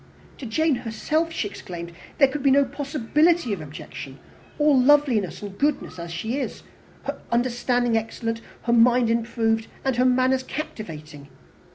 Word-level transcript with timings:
"To 0.39 0.47
Jane 0.47 0.77
herself," 0.77 1.31
she 1.31 1.47
exclaimed, 1.47 1.91
"there 2.17 2.27
could 2.27 2.41
be 2.41 2.49
no 2.49 2.65
possibility 2.65 3.53
of 3.53 3.61
objection, 3.61 4.17
all 4.57 4.75
loveliness 4.81 5.43
and 5.43 5.55
goodness 5.55 5.99
as 5.99 6.11
she 6.11 6.39
is! 6.39 6.63
Her 7.03 7.19
understanding 7.31 7.95
excellent, 7.95 8.41
her 8.63 8.73
mind 8.73 9.11
improved, 9.11 9.67
and 9.85 9.97
her 9.97 10.05
manners 10.05 10.41
captivating. 10.41 11.27